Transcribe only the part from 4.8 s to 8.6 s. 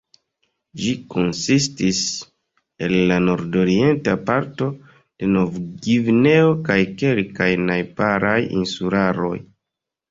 de Novgvineo kaj kelkaj najbaraj